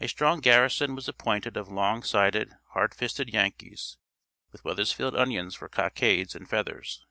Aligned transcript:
A 0.00 0.08
strong 0.08 0.40
garrison 0.40 0.96
was 0.96 1.06
appointed 1.06 1.56
of 1.56 1.68
long 1.70 2.02
sided, 2.02 2.54
hard 2.70 2.92
fisted 2.92 3.32
Yankees, 3.32 3.96
with 4.50 4.64
Weathersfield 4.64 5.14
onions 5.16 5.54
for 5.54 5.68
cockades 5.68 6.34
and 6.34 6.50
feathers. 6.50 7.06